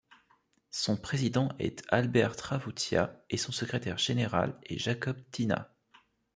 [0.71, 5.75] Son président est Albert Ravutia, et son secrétaire général est Jacob Thyna.